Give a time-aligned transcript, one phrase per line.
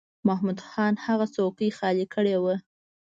[0.27, 2.55] محمود خان هغه څوکۍ خالی کړې وه.